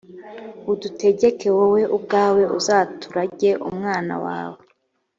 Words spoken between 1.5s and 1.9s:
wowe